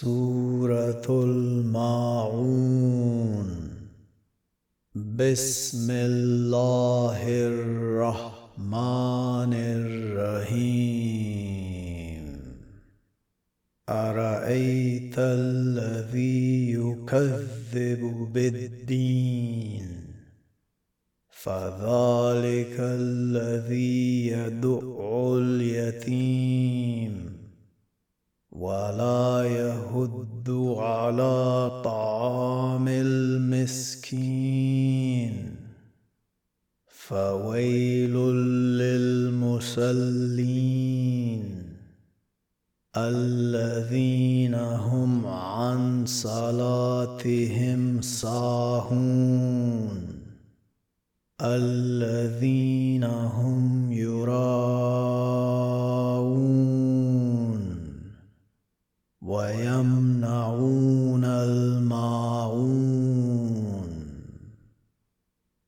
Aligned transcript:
سورة 0.00 1.04
الماعون. 1.08 1.80
بسم 4.94 5.90
الله 5.90 7.28
الرحمن 7.28 9.54
الرحيم. 9.54 11.06
أرأيت 13.88 15.18
الذي 15.18 16.72
يكذب 16.72 18.28
بالدين؟ 18.32 19.88
فذلك 21.30 22.76
الذي 22.80 24.26
يدع 24.26 25.34
اليتيم. 25.36 26.49
ولا 28.60 29.44
يهد 29.44 30.50
على 30.76 31.70
طعام 31.84 32.88
المسكين. 32.88 34.36
فويل 36.86 38.14
للمسلين 38.82 39.80
الذين 42.96 44.54
هم 44.54 45.26
عن 45.26 46.06
صلاتهم 46.06 47.82
ساهون. 48.02 49.40
الذين 51.40 53.04
هم 53.04 53.49
ويمنعون 59.30 61.24